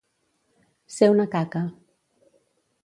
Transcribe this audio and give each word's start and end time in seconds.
Ser 0.95 1.11
una 1.17 1.29
caca. 1.37 1.65